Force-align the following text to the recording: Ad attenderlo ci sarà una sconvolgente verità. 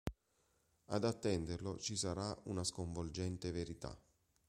Ad 0.85 1.03
attenderlo 1.03 1.77
ci 1.77 1.95
sarà 1.95 2.35
una 2.45 2.63
sconvolgente 2.63 3.51
verità. 3.51 3.95